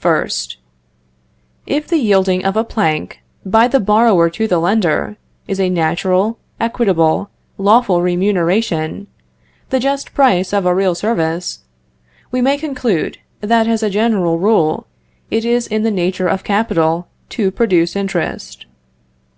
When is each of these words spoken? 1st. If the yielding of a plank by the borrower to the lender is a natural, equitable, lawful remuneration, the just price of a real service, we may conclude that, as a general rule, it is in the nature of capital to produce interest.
1st. 0.00 0.56
If 1.66 1.86
the 1.88 1.98
yielding 1.98 2.42
of 2.42 2.56
a 2.56 2.64
plank 2.64 3.20
by 3.44 3.68
the 3.68 3.78
borrower 3.80 4.30
to 4.30 4.48
the 4.48 4.58
lender 4.58 5.18
is 5.46 5.60
a 5.60 5.68
natural, 5.68 6.38
equitable, 6.58 7.28
lawful 7.58 8.00
remuneration, 8.00 9.08
the 9.68 9.78
just 9.78 10.14
price 10.14 10.54
of 10.54 10.64
a 10.64 10.74
real 10.74 10.94
service, 10.94 11.64
we 12.30 12.40
may 12.40 12.56
conclude 12.56 13.18
that, 13.42 13.68
as 13.68 13.82
a 13.82 13.90
general 13.90 14.38
rule, 14.38 14.86
it 15.30 15.44
is 15.44 15.66
in 15.66 15.82
the 15.82 15.90
nature 15.90 16.28
of 16.28 16.44
capital 16.44 17.06
to 17.28 17.50
produce 17.50 17.94
interest. 17.94 18.64